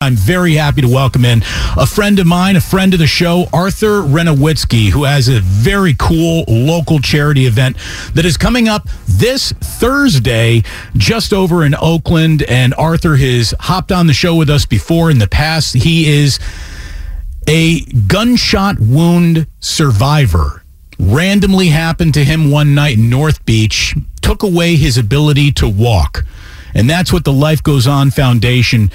I'm 0.00 0.14
very 0.14 0.54
happy 0.54 0.80
to 0.82 0.88
welcome 0.88 1.24
in 1.24 1.42
a 1.76 1.84
friend 1.84 2.20
of 2.20 2.26
mine, 2.28 2.54
a 2.54 2.60
friend 2.60 2.94
of 2.94 3.00
the 3.00 3.08
show, 3.08 3.46
Arthur 3.52 4.02
Renowitzky, 4.02 4.90
who 4.90 5.02
has 5.02 5.26
a 5.26 5.40
very 5.40 5.96
cool 5.98 6.44
local 6.46 7.00
charity 7.00 7.46
event 7.46 7.76
that 8.14 8.24
is 8.24 8.36
coming 8.36 8.68
up 8.68 8.88
this 9.08 9.50
Thursday 9.50 10.62
just 10.96 11.32
over 11.32 11.64
in 11.64 11.74
Oakland. 11.74 12.44
And 12.44 12.74
Arthur 12.74 13.16
has 13.16 13.52
hopped 13.58 13.90
on 13.90 14.06
the 14.06 14.12
show 14.12 14.36
with 14.36 14.48
us 14.48 14.64
before 14.64 15.10
in 15.10 15.18
the 15.18 15.26
past. 15.26 15.74
He 15.74 16.08
is 16.08 16.38
a 17.48 17.80
gunshot 17.80 18.78
wound 18.78 19.48
survivor. 19.58 20.62
Randomly 21.00 21.70
happened 21.70 22.14
to 22.14 22.24
him 22.24 22.52
one 22.52 22.72
night 22.72 22.98
in 22.98 23.10
North 23.10 23.44
Beach, 23.44 23.96
took 24.22 24.44
away 24.44 24.76
his 24.76 24.96
ability 24.96 25.50
to 25.54 25.68
walk. 25.68 26.24
And 26.72 26.88
that's 26.88 27.12
what 27.12 27.24
the 27.24 27.32
Life 27.32 27.64
Goes 27.64 27.88
On 27.88 28.12
Foundation 28.12 28.92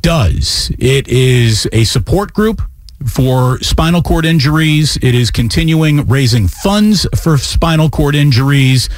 does. 0.00 0.72
It 0.78 1.08
is 1.08 1.68
a 1.72 1.84
support 1.84 2.32
group 2.32 2.62
for 3.06 3.58
spinal 3.60 4.02
cord 4.02 4.24
injuries. 4.24 4.98
It 5.02 5.14
is 5.14 5.30
continuing 5.30 6.06
raising 6.06 6.48
funds 6.48 7.06
for 7.22 7.38
spinal 7.38 7.90
cord 7.90 8.14
injuries. 8.14 8.88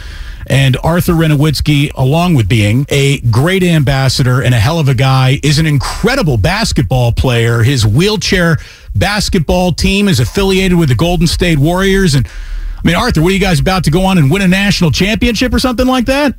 And 0.49 0.77
Arthur 0.83 1.13
Renowitzky, 1.13 1.93
along 1.95 2.35
with 2.35 2.49
being 2.49 2.85
a 2.89 3.21
great 3.21 3.63
ambassador 3.63 4.43
and 4.43 4.55
a 4.55 4.59
hell 4.59 4.81
of 4.81 4.89
a 4.89 4.95
guy, 4.95 5.39
is 5.43 5.59
an 5.59 5.67
incredible 5.67 6.37
basketball 6.37 7.13
player. 7.13 7.63
His 7.63 7.87
wheelchair 7.87 8.59
basketball 8.95 9.73
team 9.73 10.09
is 10.09 10.19
affiliated 10.19 10.77
with 10.77 10.89
the 10.89 10.95
Golden 10.97 11.27
State 11.27 11.59
Warriors. 11.59 12.15
And 12.15 12.27
I 12.27 12.81
mean, 12.87 12.97
Arthur, 12.97 13.23
what 13.23 13.31
are 13.31 13.35
you 13.35 13.41
guys 13.41 13.61
about 13.61 13.85
to 13.85 13.91
go 13.91 14.05
on 14.05 14.19
and 14.19 14.31
win 14.31 14.43
a 14.43 14.49
national 14.49 14.91
championship 14.91 15.55
or 15.55 15.61
something 15.61 15.87
like 15.87 16.07
that? 16.07 16.35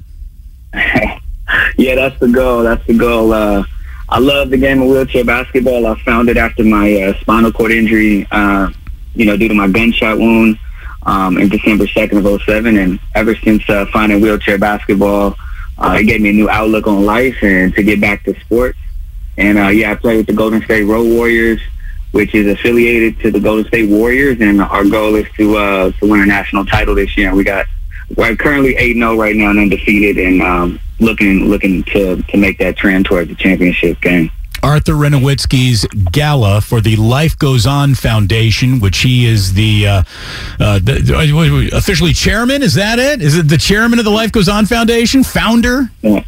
yeah, 1.77 1.95
that's 1.95 2.19
the 2.19 2.27
goal. 2.27 2.63
That's 2.63 2.85
the 2.85 2.97
goal. 2.97 3.31
Uh, 3.31 3.63
I 4.09 4.19
love 4.19 4.49
the 4.49 4.57
game 4.57 4.81
of 4.81 4.89
wheelchair 4.89 5.23
basketball. 5.23 5.87
I 5.87 5.99
found 6.01 6.29
it 6.29 6.37
after 6.37 6.63
my 6.63 7.01
uh, 7.01 7.19
spinal 7.21 7.51
cord 7.51 7.71
injury, 7.71 8.27
uh, 8.31 8.69
you 9.15 9.25
know, 9.25 9.37
due 9.37 9.47
to 9.47 9.53
my 9.53 9.67
gunshot 9.67 10.17
wound 10.17 10.59
um, 11.05 11.37
in 11.37 11.49
December 11.49 11.85
2nd 11.85 12.25
of 12.25 12.41
07. 12.41 12.77
And 12.77 12.99
ever 13.15 13.35
since 13.35 13.67
uh, 13.69 13.85
finding 13.91 14.21
wheelchair 14.21 14.57
basketball, 14.57 15.35
uh, 15.77 15.97
it 15.99 16.03
gave 16.03 16.21
me 16.21 16.29
a 16.29 16.33
new 16.33 16.49
outlook 16.49 16.87
on 16.87 17.05
life 17.05 17.37
and 17.41 17.73
to 17.75 17.83
get 17.83 17.99
back 17.99 18.23
to 18.25 18.39
sports. 18.41 18.77
And 19.37 19.57
uh, 19.57 19.69
yeah, 19.69 19.91
I 19.91 19.95
play 19.95 20.17
with 20.17 20.27
the 20.27 20.33
Golden 20.33 20.61
State 20.63 20.83
Road 20.83 21.07
Warriors, 21.07 21.59
which 22.11 22.35
is 22.35 22.45
affiliated 22.47 23.19
to 23.21 23.31
the 23.31 23.39
Golden 23.39 23.65
State 23.65 23.89
Warriors. 23.89 24.39
And 24.41 24.61
our 24.61 24.85
goal 24.85 25.15
is 25.15 25.27
to 25.37 25.57
uh, 25.57 25.91
to 25.91 26.07
win 26.07 26.21
a 26.21 26.25
national 26.25 26.65
title 26.65 26.93
this 26.93 27.17
year. 27.17 27.29
And 27.29 27.37
we 27.37 27.43
got 27.43 27.65
we're 28.15 28.35
currently 28.35 28.75
8-0 28.75 29.17
right 29.17 29.35
now 29.35 29.49
and 29.49 29.59
undefeated 29.59 30.17
and 30.23 30.41
um, 30.41 30.79
looking 31.03 31.45
looking 31.45 31.83
to, 31.83 32.21
to 32.23 32.37
make 32.37 32.57
that 32.59 32.77
trend 32.77 33.05
towards 33.05 33.29
the 33.29 33.35
championship 33.35 33.99
game. 34.01 34.31
Arthur 34.63 34.93
Renowitzky's 34.93 35.85
gala 36.13 36.61
for 36.61 36.79
the 36.79 36.95
Life 36.95 37.37
Goes 37.37 37.65
On 37.67 37.93
Foundation, 37.95 38.79
which 38.79 38.99
he 38.99 39.25
is 39.25 39.53
the, 39.53 39.85
uh, 39.87 40.03
uh, 40.57 40.79
the, 40.79 41.69
officially 41.73 42.13
chairman. 42.13 42.63
Is 42.63 42.75
that 42.75 42.97
it? 42.97 43.21
Is 43.21 43.37
it 43.37 43.49
the 43.49 43.57
chairman 43.57 43.99
of 43.99 44.05
the 44.05 44.11
Life 44.11 44.31
Goes 44.31 44.47
On 44.47 44.65
Foundation? 44.65 45.21
Founder? 45.21 45.91
Yeah, 46.01 46.23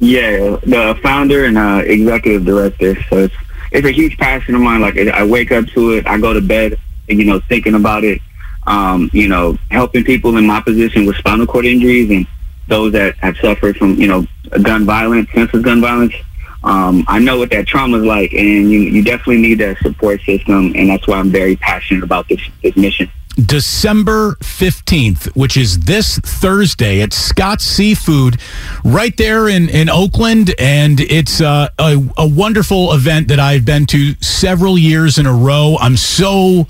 yeah 0.00 0.56
the 0.64 0.98
founder 1.00 1.44
and 1.44 1.56
uh, 1.56 1.82
executive 1.84 2.44
director. 2.44 3.00
So 3.04 3.18
it's 3.18 3.34
it's 3.70 3.86
a 3.86 3.92
huge 3.92 4.18
passion 4.18 4.56
of 4.56 4.62
mine. 4.62 4.80
Like 4.80 4.98
I 4.98 5.24
wake 5.24 5.52
up 5.52 5.66
to 5.68 5.92
it, 5.92 6.08
I 6.08 6.18
go 6.18 6.32
to 6.32 6.40
bed, 6.40 6.76
and, 7.08 7.20
you 7.20 7.24
know, 7.24 7.40
thinking 7.48 7.74
about 7.74 8.02
it. 8.02 8.20
Um, 8.66 9.10
you 9.12 9.28
know, 9.28 9.56
helping 9.70 10.04
people 10.04 10.36
in 10.36 10.46
my 10.46 10.60
position 10.60 11.06
with 11.06 11.16
spinal 11.16 11.46
cord 11.46 11.66
injuries 11.66 12.10
and 12.10 12.26
those 12.70 12.92
that 12.92 13.16
have 13.16 13.36
suffered 13.36 13.76
from, 13.76 13.96
you 13.96 14.06
know, 14.06 14.26
gun 14.62 14.86
violence, 14.86 15.30
senseless 15.32 15.62
gun 15.62 15.82
violence. 15.82 16.14
Um, 16.62 17.04
I 17.08 17.18
know 17.18 17.38
what 17.38 17.50
that 17.50 17.66
trauma 17.66 17.98
is 17.98 18.04
like, 18.04 18.32
and 18.32 18.70
you, 18.70 18.80
you 18.80 19.02
definitely 19.02 19.42
need 19.42 19.60
a 19.60 19.76
support 19.78 20.20
system, 20.22 20.72
and 20.74 20.88
that's 20.88 21.06
why 21.06 21.18
I'm 21.18 21.30
very 21.30 21.56
passionate 21.56 22.04
about 22.04 22.28
this, 22.28 22.40
this 22.62 22.76
mission. 22.76 23.10
December 23.46 24.36
15th, 24.40 25.34
which 25.36 25.56
is 25.56 25.80
this 25.80 26.18
Thursday 26.18 27.00
at 27.00 27.12
Scott's 27.12 27.64
Seafood 27.64 28.38
right 28.84 29.16
there 29.16 29.48
in, 29.48 29.68
in 29.68 29.88
Oakland. 29.88 30.54
And 30.58 31.00
it's 31.00 31.40
uh, 31.40 31.68
a, 31.78 31.96
a 32.18 32.28
wonderful 32.28 32.92
event 32.92 33.28
that 33.28 33.38
I've 33.38 33.64
been 33.64 33.86
to 33.86 34.14
several 34.20 34.76
years 34.76 35.18
in 35.18 35.26
a 35.26 35.32
row. 35.32 35.76
I'm 35.80 35.96
so 35.96 36.66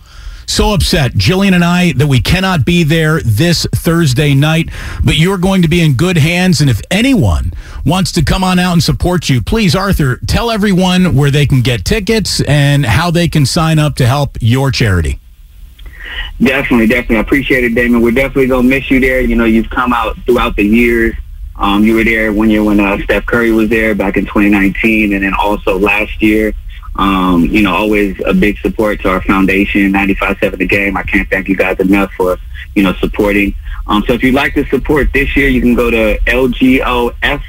so 0.50 0.74
upset, 0.74 1.12
Jillian 1.12 1.54
and 1.54 1.64
I, 1.64 1.92
that 1.92 2.08
we 2.08 2.20
cannot 2.20 2.64
be 2.64 2.82
there 2.82 3.20
this 3.20 3.66
Thursday 3.74 4.34
night, 4.34 4.68
but 5.04 5.16
you're 5.16 5.38
going 5.38 5.62
to 5.62 5.68
be 5.68 5.80
in 5.80 5.94
good 5.94 6.16
hands. 6.16 6.60
And 6.60 6.68
if 6.68 6.80
anyone 6.90 7.52
wants 7.86 8.12
to 8.12 8.24
come 8.24 8.42
on 8.42 8.58
out 8.58 8.72
and 8.72 8.82
support 8.82 9.28
you, 9.28 9.40
please, 9.40 9.76
Arthur, 9.76 10.18
tell 10.26 10.50
everyone 10.50 11.14
where 11.14 11.30
they 11.30 11.46
can 11.46 11.60
get 11.60 11.84
tickets 11.84 12.40
and 12.42 12.84
how 12.84 13.10
they 13.10 13.28
can 13.28 13.46
sign 13.46 13.78
up 13.78 13.94
to 13.96 14.06
help 14.06 14.36
your 14.40 14.70
charity. 14.70 15.20
Definitely, 16.42 16.88
definitely. 16.88 17.18
I 17.18 17.20
appreciate 17.20 17.64
it, 17.64 17.74
Damon. 17.74 18.02
We're 18.02 18.10
definitely 18.10 18.48
going 18.48 18.64
to 18.64 18.68
miss 18.68 18.90
you 18.90 18.98
there. 18.98 19.20
You 19.20 19.36
know, 19.36 19.44
you've 19.44 19.70
come 19.70 19.92
out 19.92 20.16
throughout 20.24 20.56
the 20.56 20.64
years. 20.64 21.14
Um, 21.56 21.84
you 21.84 21.94
were 21.94 22.04
there 22.04 22.32
one 22.32 22.50
year 22.50 22.64
when 22.64 22.80
uh, 22.80 22.98
Steph 23.02 23.26
Curry 23.26 23.52
was 23.52 23.68
there 23.68 23.94
back 23.94 24.16
in 24.16 24.24
2019, 24.24 25.12
and 25.12 25.22
then 25.22 25.34
also 25.34 25.78
last 25.78 26.20
year. 26.22 26.54
Um, 26.96 27.44
you 27.46 27.62
know, 27.62 27.74
always 27.74 28.20
a 28.26 28.34
big 28.34 28.58
support 28.58 29.00
to 29.02 29.10
our 29.10 29.22
foundation, 29.22 29.92
95.7 29.92 30.58
The 30.58 30.66
Game. 30.66 30.96
I 30.96 31.02
can't 31.02 31.28
thank 31.30 31.48
you 31.48 31.56
guys 31.56 31.78
enough 31.80 32.12
for, 32.12 32.36
you 32.74 32.82
know, 32.82 32.92
supporting. 32.94 33.54
Um, 33.86 34.04
so 34.06 34.12
if 34.12 34.22
you'd 34.22 34.34
like 34.34 34.54
to 34.54 34.64
support 34.66 35.12
this 35.12 35.36
year, 35.36 35.48
you 35.48 35.60
can 35.60 35.74
go 35.74 35.90
to 35.90 36.18
LGOF, 36.26 37.42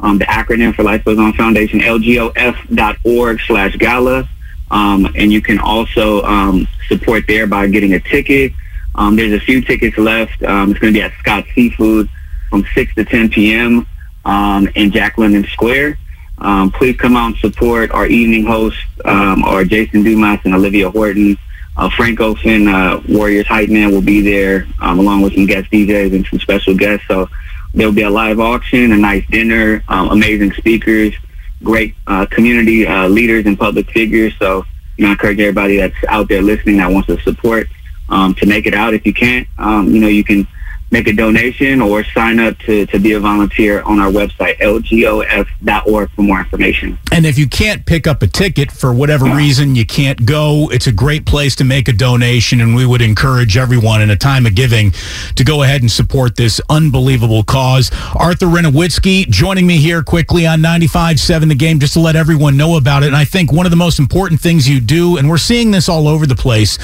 um, 0.00 0.18
the 0.18 0.24
acronym 0.26 0.74
for 0.74 0.82
Life 0.82 1.04
Goes 1.04 1.18
On 1.18 1.32
Foundation, 1.32 1.80
lgof.org 1.80 3.40
slash 3.46 3.76
gala. 3.76 4.28
Um, 4.70 5.06
and 5.14 5.32
you 5.32 5.40
can 5.40 5.58
also 5.58 6.22
um, 6.22 6.66
support 6.88 7.24
there 7.26 7.46
by 7.46 7.66
getting 7.66 7.94
a 7.94 8.00
ticket. 8.00 8.52
Um, 8.94 9.16
there's 9.16 9.32
a 9.32 9.40
few 9.40 9.60
tickets 9.60 9.98
left. 9.98 10.42
Um, 10.42 10.70
it's 10.70 10.80
going 10.80 10.92
to 10.92 10.98
be 10.98 11.02
at 11.02 11.12
Scott 11.18 11.44
Seafood 11.54 12.08
from 12.50 12.64
6 12.74 12.94
to 12.94 13.04
10 13.04 13.30
p.m. 13.30 13.86
Um, 14.24 14.68
in 14.74 14.90
Jack 14.90 15.18
London 15.18 15.44
Square. 15.44 15.98
Um, 16.38 16.70
please 16.70 16.96
come 16.96 17.16
out 17.16 17.26
and 17.26 17.36
support 17.36 17.90
our 17.92 18.06
evening 18.06 18.44
hosts, 18.44 18.80
um, 19.04 19.44
are 19.44 19.64
Jason 19.64 20.02
Dumas 20.02 20.40
and 20.44 20.54
Olivia 20.54 20.90
Horton. 20.90 21.38
Uh, 21.76 21.90
Franco 21.90 22.34
Finn, 22.36 22.68
uh, 22.68 23.02
Warriors 23.08 23.46
Hype 23.48 23.68
Man, 23.68 23.90
will 23.90 24.02
be 24.02 24.20
there 24.20 24.66
um, 24.80 24.98
along 24.98 25.22
with 25.22 25.34
some 25.34 25.46
guest 25.46 25.70
DJs 25.72 26.14
and 26.14 26.26
some 26.26 26.38
special 26.38 26.76
guests. 26.76 27.06
So 27.08 27.28
there'll 27.72 27.92
be 27.92 28.02
a 28.02 28.10
live 28.10 28.38
auction, 28.38 28.92
a 28.92 28.96
nice 28.96 29.26
dinner, 29.28 29.82
um, 29.88 30.10
amazing 30.10 30.52
speakers, 30.52 31.14
great 31.62 31.96
uh, 32.06 32.26
community 32.26 32.86
uh, 32.86 33.08
leaders 33.08 33.46
and 33.46 33.58
public 33.58 33.90
figures. 33.90 34.32
So 34.38 34.64
you 34.96 35.04
know, 35.04 35.08
I 35.08 35.12
encourage 35.12 35.40
everybody 35.40 35.78
that's 35.78 35.96
out 36.08 36.28
there 36.28 36.42
listening 36.42 36.76
that 36.76 36.90
wants 36.90 37.08
to 37.08 37.18
support 37.20 37.68
um, 38.08 38.34
to 38.36 38.46
make 38.46 38.66
it 38.66 38.74
out. 38.74 38.94
If 38.94 39.04
you 39.04 39.14
can't, 39.14 39.48
um, 39.58 39.92
you 39.92 40.00
know, 40.00 40.08
you 40.08 40.22
can 40.22 40.46
make 40.94 41.08
a 41.08 41.12
donation 41.12 41.82
or 41.82 42.04
sign 42.04 42.38
up 42.38 42.56
to, 42.60 42.86
to 42.86 43.00
be 43.00 43.14
a 43.14 43.20
volunteer 43.20 43.82
on 43.82 43.98
our 43.98 44.12
website, 44.12 44.56
lgof.org 44.60 46.10
for 46.12 46.22
more 46.22 46.38
information. 46.38 46.96
And 47.10 47.26
if 47.26 47.36
you 47.36 47.48
can't 47.48 47.84
pick 47.84 48.06
up 48.06 48.22
a 48.22 48.28
ticket 48.28 48.70
for 48.70 48.94
whatever 48.94 49.24
reason, 49.24 49.74
you 49.74 49.84
can't 49.84 50.24
go, 50.24 50.70
it's 50.70 50.86
a 50.86 50.92
great 50.92 51.26
place 51.26 51.56
to 51.56 51.64
make 51.64 51.88
a 51.88 51.92
donation. 51.92 52.60
And 52.60 52.76
we 52.76 52.86
would 52.86 53.02
encourage 53.02 53.56
everyone 53.56 54.02
in 54.02 54.10
a 54.10 54.16
time 54.16 54.46
of 54.46 54.54
giving 54.54 54.92
to 55.34 55.42
go 55.42 55.64
ahead 55.64 55.80
and 55.80 55.90
support 55.90 56.36
this 56.36 56.60
unbelievable 56.70 57.42
cause. 57.42 57.90
Arthur 58.14 58.46
Renowitzky 58.46 59.28
joining 59.28 59.66
me 59.66 59.78
here 59.78 60.04
quickly 60.04 60.46
on 60.46 60.60
95.7 60.60 61.48
The 61.48 61.56
Game 61.56 61.80
just 61.80 61.94
to 61.94 62.00
let 62.00 62.14
everyone 62.14 62.56
know 62.56 62.76
about 62.76 63.02
it. 63.02 63.06
And 63.06 63.16
I 63.16 63.24
think 63.24 63.50
one 63.50 63.66
of 63.66 63.70
the 63.70 63.76
most 63.76 63.98
important 63.98 64.40
things 64.40 64.68
you 64.68 64.78
do, 64.78 65.16
and 65.16 65.28
we're 65.28 65.38
seeing 65.38 65.72
this 65.72 65.88
all 65.88 66.06
over 66.06 66.24
the 66.24 66.36
place, 66.36 66.78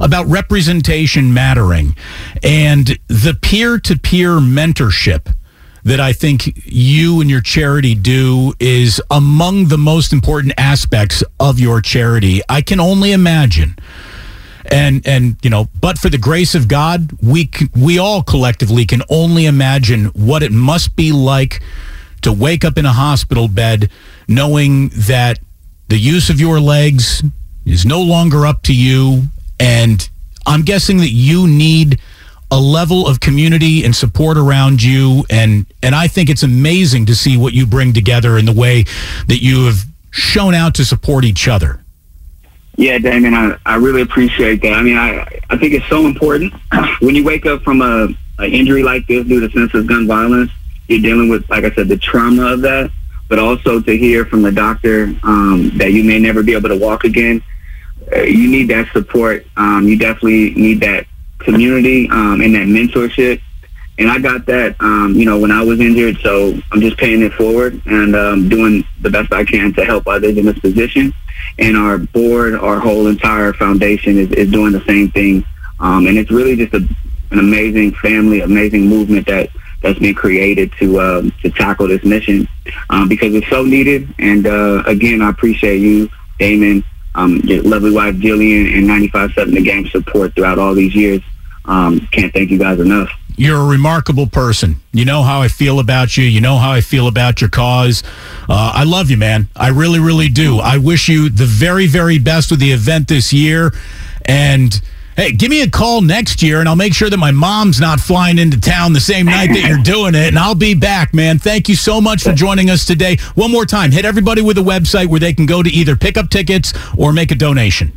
about 0.00 0.26
representation 0.26 1.32
mattering 1.34 1.96
and 2.42 2.98
the 3.08 3.36
peer 3.40 3.78
to 3.78 3.98
peer 3.98 4.38
mentorship 4.38 5.34
that 5.84 6.00
I 6.00 6.12
think 6.12 6.64
you 6.64 7.20
and 7.20 7.28
your 7.28 7.40
charity 7.40 7.94
do 7.94 8.54
is 8.60 9.02
among 9.10 9.66
the 9.66 9.78
most 9.78 10.12
important 10.12 10.54
aspects 10.56 11.24
of 11.40 11.58
your 11.58 11.80
charity. 11.80 12.40
I 12.48 12.62
can 12.62 12.78
only 12.78 13.12
imagine. 13.12 13.76
And 14.70 15.06
and 15.06 15.36
you 15.42 15.50
know, 15.50 15.68
but 15.80 15.98
for 15.98 16.08
the 16.08 16.18
grace 16.18 16.54
of 16.54 16.68
God, 16.68 17.10
we 17.20 17.50
we 17.74 17.98
all 17.98 18.22
collectively 18.22 18.86
can 18.86 19.02
only 19.10 19.46
imagine 19.46 20.06
what 20.06 20.44
it 20.44 20.52
must 20.52 20.94
be 20.94 21.10
like 21.10 21.60
to 22.22 22.32
wake 22.32 22.64
up 22.64 22.78
in 22.78 22.86
a 22.86 22.92
hospital 22.92 23.48
bed 23.48 23.90
knowing 24.28 24.88
that 24.90 25.40
the 25.88 25.98
use 25.98 26.30
of 26.30 26.40
your 26.40 26.60
legs 26.60 27.24
is 27.66 27.84
no 27.84 28.00
longer 28.00 28.46
up 28.46 28.62
to 28.62 28.74
you. 28.74 29.24
And 29.62 30.08
I'm 30.44 30.62
guessing 30.62 30.96
that 30.98 31.10
you 31.10 31.46
need 31.46 32.00
a 32.50 32.58
level 32.58 33.06
of 33.06 33.20
community 33.20 33.84
and 33.84 33.94
support 33.94 34.36
around 34.36 34.82
you. 34.82 35.24
And, 35.30 35.66
and 35.82 35.94
I 35.94 36.08
think 36.08 36.28
it's 36.28 36.42
amazing 36.42 37.06
to 37.06 37.14
see 37.14 37.36
what 37.36 37.54
you 37.54 37.64
bring 37.64 37.92
together 37.92 38.36
in 38.36 38.44
the 38.44 38.52
way 38.52 38.82
that 39.28 39.40
you 39.40 39.66
have 39.66 39.84
shown 40.10 40.52
out 40.52 40.74
to 40.74 40.84
support 40.84 41.24
each 41.24 41.46
other. 41.46 41.78
Yeah, 42.76 42.98
Damon, 42.98 43.34
I, 43.34 43.56
I 43.64 43.76
really 43.76 44.02
appreciate 44.02 44.62
that. 44.62 44.72
I 44.72 44.82
mean, 44.82 44.96
I, 44.96 45.26
I 45.48 45.56
think 45.56 45.74
it's 45.74 45.88
so 45.88 46.06
important 46.06 46.52
when 47.00 47.14
you 47.14 47.22
wake 47.22 47.46
up 47.46 47.62
from 47.62 47.82
a, 47.82 48.08
a 48.40 48.46
injury 48.46 48.82
like 48.82 49.06
this 49.06 49.26
due 49.26 49.40
to 49.40 49.50
senseless 49.50 49.86
gun 49.86 50.08
violence, 50.08 50.50
you're 50.88 51.00
dealing 51.00 51.28
with, 51.28 51.48
like 51.48 51.64
I 51.64 51.70
said, 51.70 51.86
the 51.86 51.96
trauma 51.96 52.54
of 52.54 52.62
that, 52.62 52.90
but 53.28 53.38
also 53.38 53.80
to 53.80 53.96
hear 53.96 54.24
from 54.24 54.42
the 54.42 54.50
doctor 54.50 55.14
um, 55.22 55.70
that 55.76 55.92
you 55.92 56.02
may 56.02 56.18
never 56.18 56.42
be 56.42 56.52
able 56.52 56.68
to 56.70 56.76
walk 56.76 57.04
again. 57.04 57.42
Uh, 58.14 58.22
you 58.22 58.50
need 58.50 58.68
that 58.68 58.88
support. 58.92 59.46
Um, 59.56 59.86
you 59.88 59.98
definitely 59.98 60.54
need 60.54 60.80
that 60.80 61.06
community 61.38 62.08
um, 62.10 62.40
and 62.40 62.54
that 62.54 62.66
mentorship. 62.66 63.40
And 63.98 64.10
I 64.10 64.18
got 64.18 64.46
that, 64.46 64.76
um, 64.80 65.14
you 65.14 65.24
know, 65.24 65.38
when 65.38 65.50
I 65.50 65.62
was 65.62 65.80
injured. 65.80 66.18
So 66.22 66.58
I'm 66.72 66.80
just 66.80 66.96
paying 66.96 67.22
it 67.22 67.32
forward 67.34 67.80
and 67.86 68.16
um, 68.16 68.48
doing 68.48 68.84
the 69.00 69.10
best 69.10 69.32
I 69.32 69.44
can 69.44 69.72
to 69.74 69.84
help 69.84 70.06
others 70.06 70.36
in 70.36 70.46
this 70.46 70.58
position. 70.58 71.12
And 71.58 71.76
our 71.76 71.98
board, 71.98 72.54
our 72.54 72.78
whole 72.80 73.06
entire 73.06 73.52
foundation 73.52 74.18
is, 74.18 74.30
is 74.32 74.50
doing 74.50 74.72
the 74.72 74.84
same 74.84 75.10
thing. 75.10 75.44
Um, 75.78 76.06
and 76.06 76.16
it's 76.16 76.30
really 76.30 76.56
just 76.56 76.72
a, 76.74 76.88
an 77.30 77.38
amazing 77.38 77.94
family, 77.94 78.40
amazing 78.40 78.86
movement 78.86 79.26
that 79.26 79.50
that's 79.82 79.98
been 79.98 80.14
created 80.14 80.72
to 80.78 81.00
um, 81.00 81.32
to 81.42 81.50
tackle 81.50 81.88
this 81.88 82.04
mission 82.04 82.48
um, 82.90 83.08
because 83.08 83.34
it's 83.34 83.48
so 83.48 83.64
needed. 83.64 84.14
And 84.18 84.46
uh, 84.46 84.84
again, 84.86 85.20
I 85.20 85.28
appreciate 85.28 85.78
you, 85.78 86.08
Damon, 86.38 86.84
um, 87.14 87.40
lovely 87.44 87.90
wife 87.90 88.16
Jillian, 88.16 88.76
and 88.76 88.88
95.7 88.88 89.54
The 89.54 89.62
Game 89.62 89.86
support 89.88 90.34
throughout 90.34 90.58
all 90.58 90.74
these 90.74 90.94
years. 90.94 91.22
Um, 91.64 92.00
can't 92.10 92.32
thank 92.32 92.50
you 92.50 92.58
guys 92.58 92.80
enough. 92.80 93.10
You're 93.36 93.60
a 93.60 93.64
remarkable 93.64 94.26
person. 94.26 94.80
You 94.92 95.04
know 95.04 95.22
how 95.22 95.40
I 95.40 95.48
feel 95.48 95.80
about 95.80 96.16
you. 96.16 96.24
You 96.24 96.40
know 96.40 96.58
how 96.58 96.72
I 96.72 96.80
feel 96.80 97.08
about 97.08 97.40
your 97.40 97.50
cause. 97.50 98.02
Uh, 98.48 98.72
I 98.74 98.84
love 98.84 99.10
you, 99.10 99.16
man. 99.16 99.48
I 99.56 99.68
really, 99.68 100.00
really 100.00 100.28
do. 100.28 100.58
I 100.58 100.78
wish 100.78 101.08
you 101.08 101.30
the 101.30 101.46
very, 101.46 101.86
very 101.86 102.18
best 102.18 102.50
with 102.50 102.60
the 102.60 102.72
event 102.72 103.08
this 103.08 103.32
year. 103.32 103.72
And 104.26 104.80
hey, 105.16 105.32
give 105.32 105.50
me 105.50 105.62
a 105.62 105.70
call 105.70 106.00
next 106.00 106.42
year, 106.42 106.60
and 106.60 106.68
I'll 106.68 106.76
make 106.76 106.94
sure 106.94 107.10
that 107.10 107.16
my 107.16 107.30
mom's 107.30 107.80
not 107.80 108.00
flying 108.00 108.38
into 108.38 108.60
town 108.60 108.92
the 108.92 109.00
same 109.00 109.26
night 109.26 109.48
that 109.48 109.68
you're 109.68 109.82
doing 109.82 110.14
it. 110.14 110.28
And 110.28 110.38
I'll 110.38 110.54
be 110.54 110.74
back, 110.74 111.14
man. 111.14 111.38
Thank 111.38 111.68
you 111.68 111.76
so 111.76 112.00
much 112.00 112.22
for 112.22 112.32
joining 112.32 112.70
us 112.70 112.84
today. 112.84 113.16
One 113.34 113.50
more 113.50 113.66
time, 113.66 113.90
hit 113.90 114.04
everybody 114.04 114.42
with 114.42 114.58
a 114.58 114.62
website 114.62 115.06
where 115.06 115.20
they 115.20 115.32
can 115.32 115.46
go 115.46 115.62
to 115.62 115.70
either 115.70 115.96
pick 115.96 116.16
up 116.16 116.30
tickets 116.30 116.72
or 116.96 117.12
make 117.12 117.30
a 117.30 117.36
donation. 117.36 117.96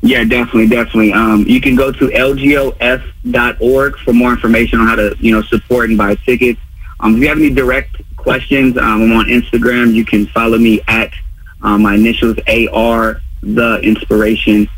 Yeah, 0.00 0.22
definitely, 0.24 0.68
definitely. 0.68 1.12
Um, 1.12 1.44
you 1.48 1.60
can 1.60 1.74
go 1.74 1.90
to 1.90 2.06
lgof.org 2.06 3.96
for 3.98 4.12
more 4.12 4.32
information 4.32 4.78
on 4.80 4.86
how 4.86 4.94
to, 4.94 5.16
you 5.18 5.32
know, 5.32 5.42
support 5.42 5.88
and 5.88 5.98
buy 5.98 6.14
tickets. 6.14 6.60
Um, 7.00 7.16
if 7.16 7.22
you 7.22 7.28
have 7.28 7.38
any 7.38 7.50
direct 7.50 7.96
questions, 8.16 8.76
um, 8.76 9.02
I'm 9.02 9.12
on 9.12 9.26
Instagram. 9.26 9.92
You 9.94 10.04
can 10.04 10.26
follow 10.28 10.58
me 10.58 10.80
at 10.86 11.12
um, 11.62 11.82
my 11.82 11.94
initials 11.94 12.36
AR 12.46 13.20
the 13.42 13.80
inspiration. 13.82 14.68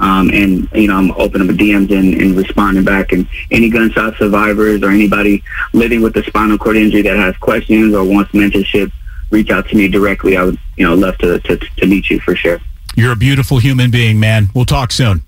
Um, 0.00 0.30
and 0.30 0.68
you 0.72 0.88
know, 0.88 0.96
I'm 0.96 1.10
opening 1.12 1.48
up 1.48 1.56
DMs 1.56 1.96
and, 1.96 2.14
and 2.14 2.36
responding 2.36 2.84
back. 2.84 3.12
And 3.12 3.28
any 3.50 3.68
gunshot 3.68 4.16
survivors 4.16 4.82
or 4.82 4.90
anybody 4.90 5.42
living 5.72 6.02
with 6.02 6.16
a 6.16 6.24
spinal 6.24 6.58
cord 6.58 6.76
injury 6.76 7.02
that 7.02 7.16
has 7.16 7.36
questions 7.36 7.94
or 7.94 8.04
wants 8.04 8.32
mentorship, 8.32 8.90
reach 9.30 9.50
out 9.50 9.68
to 9.68 9.76
me 9.76 9.88
directly. 9.88 10.36
I 10.36 10.44
would, 10.44 10.58
you 10.76 10.86
know, 10.86 10.94
love 10.94 11.18
to, 11.18 11.38
to, 11.40 11.56
to 11.56 11.86
meet 11.86 12.10
you 12.10 12.18
for 12.20 12.34
sure. 12.34 12.60
You're 12.96 13.12
a 13.12 13.16
beautiful 13.16 13.58
human 13.58 13.90
being, 13.90 14.18
man. 14.18 14.48
We'll 14.54 14.64
talk 14.64 14.90
soon. 14.90 15.22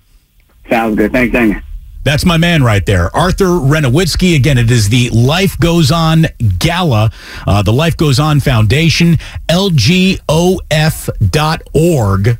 Sounds 0.69 0.95
good. 0.95 1.11
Thanks, 1.11 1.33
Damon. 1.33 1.63
That's 2.03 2.25
my 2.25 2.35
man 2.35 2.63
right 2.63 2.85
there, 2.85 3.15
Arthur 3.15 3.45
Renowitzky. 3.45 4.35
Again, 4.35 4.57
it 4.57 4.69
is 4.69 4.89
the 4.89 5.09
Life 5.11 5.57
Goes 5.57 5.89
On 5.89 6.25
Gala, 6.59 7.11
uh, 7.47 7.61
the 7.61 7.71
Life 7.71 7.95
Goes 7.95 8.19
On 8.19 8.41
Foundation, 8.41 9.17
lgof.org 9.47 10.17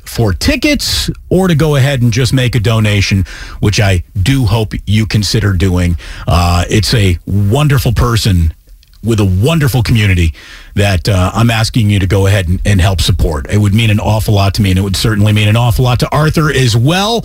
for 0.06 0.32
tickets 0.34 1.10
or 1.30 1.48
to 1.48 1.54
go 1.54 1.76
ahead 1.76 2.02
and 2.02 2.12
just 2.12 2.34
make 2.34 2.54
a 2.54 2.60
donation, 2.60 3.24
which 3.60 3.80
I 3.80 4.04
do 4.22 4.44
hope 4.44 4.74
you 4.86 5.06
consider 5.06 5.54
doing. 5.54 5.96
Uh, 6.28 6.66
it's 6.68 6.92
a 6.92 7.18
wonderful 7.26 7.92
person 7.92 8.52
with 9.02 9.20
a 9.20 9.24
wonderful 9.24 9.82
community 9.82 10.34
that 10.74 11.08
uh, 11.08 11.30
I'm 11.34 11.50
asking 11.50 11.88
you 11.90 11.98
to 12.00 12.06
go 12.06 12.26
ahead 12.26 12.48
and, 12.48 12.60
and 12.64 12.80
help 12.80 13.00
support. 13.00 13.50
It 13.50 13.58
would 13.58 13.74
mean 13.74 13.90
an 13.90 14.00
awful 14.00 14.34
lot 14.34 14.54
to 14.54 14.62
me, 14.62 14.70
and 14.70 14.78
it 14.78 14.82
would 14.82 14.96
certainly 14.96 15.32
mean 15.32 15.48
an 15.48 15.56
awful 15.56 15.84
lot 15.84 16.00
to 16.00 16.08
Arthur 16.14 16.50
as 16.50 16.76
well. 16.76 17.24